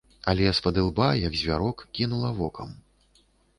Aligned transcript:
Але 0.31 0.47
спадылба, 0.59 1.09
як 1.27 1.37
звярок, 1.43 1.85
кінула 2.01 2.35
вокам. 2.43 2.75